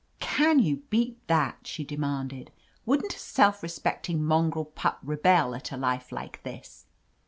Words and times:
"Can 0.19 0.57
you 0.57 0.77
beat 0.89 1.19
that?" 1.27 1.67
she 1.67 1.83
de 1.83 1.95
manded. 1.95 2.47
"Wouldn^t 2.87 3.13
a 3.15 3.19
self 3.19 3.61
respecting 3.61 4.23
mon 4.23 4.49
grel 4.49 4.65
pup 4.65 4.97
rebel 5.03 5.53
at 5.53 5.71
a 5.71 5.77
life 5.77 6.11
like 6.11 6.41
this?" 6.41 6.87